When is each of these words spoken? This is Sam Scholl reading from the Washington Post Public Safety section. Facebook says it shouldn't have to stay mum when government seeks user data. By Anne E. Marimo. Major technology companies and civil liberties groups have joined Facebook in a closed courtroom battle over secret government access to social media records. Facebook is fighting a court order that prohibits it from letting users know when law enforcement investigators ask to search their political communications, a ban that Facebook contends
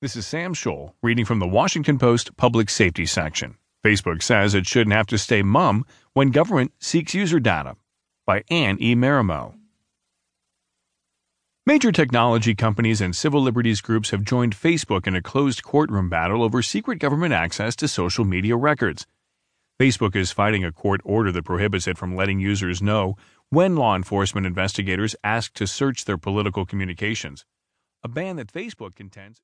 This 0.00 0.14
is 0.14 0.28
Sam 0.28 0.54
Scholl 0.54 0.92
reading 1.02 1.24
from 1.24 1.40
the 1.40 1.48
Washington 1.48 1.98
Post 1.98 2.36
Public 2.36 2.70
Safety 2.70 3.04
section. 3.04 3.56
Facebook 3.84 4.22
says 4.22 4.54
it 4.54 4.64
shouldn't 4.64 4.94
have 4.94 5.08
to 5.08 5.18
stay 5.18 5.42
mum 5.42 5.84
when 6.12 6.30
government 6.30 6.70
seeks 6.78 7.14
user 7.14 7.40
data. 7.40 7.74
By 8.24 8.44
Anne 8.48 8.78
E. 8.80 8.94
Marimo. 8.94 9.54
Major 11.66 11.90
technology 11.90 12.54
companies 12.54 13.00
and 13.00 13.16
civil 13.16 13.42
liberties 13.42 13.80
groups 13.80 14.10
have 14.10 14.22
joined 14.22 14.54
Facebook 14.54 15.08
in 15.08 15.16
a 15.16 15.20
closed 15.20 15.64
courtroom 15.64 16.08
battle 16.08 16.44
over 16.44 16.62
secret 16.62 17.00
government 17.00 17.34
access 17.34 17.74
to 17.74 17.88
social 17.88 18.24
media 18.24 18.54
records. 18.54 19.04
Facebook 19.80 20.14
is 20.14 20.30
fighting 20.30 20.64
a 20.64 20.70
court 20.70 21.00
order 21.02 21.32
that 21.32 21.44
prohibits 21.44 21.88
it 21.88 21.98
from 21.98 22.14
letting 22.14 22.38
users 22.38 22.80
know 22.80 23.16
when 23.50 23.74
law 23.74 23.96
enforcement 23.96 24.46
investigators 24.46 25.16
ask 25.24 25.54
to 25.54 25.66
search 25.66 26.04
their 26.04 26.18
political 26.18 26.64
communications, 26.64 27.44
a 28.04 28.08
ban 28.08 28.36
that 28.36 28.52
Facebook 28.52 28.94
contends 28.94 29.36